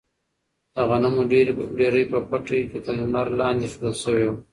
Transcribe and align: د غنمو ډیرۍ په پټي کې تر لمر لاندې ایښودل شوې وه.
د 0.73 0.75
غنمو 0.89 1.21
ډیرۍ 1.77 2.03
په 2.11 2.17
پټي 2.29 2.61
کې 2.69 2.79
تر 2.85 2.93
لمر 2.99 3.27
لاندې 3.39 3.65
ایښودل 3.65 3.93
شوې 4.03 4.23
وه. 4.29 4.35